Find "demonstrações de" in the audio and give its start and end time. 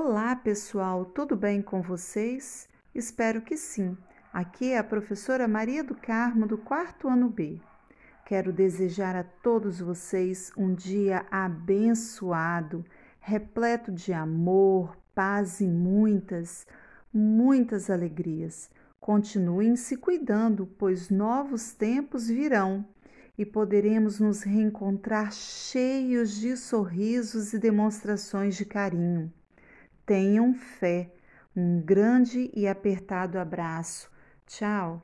27.58-28.64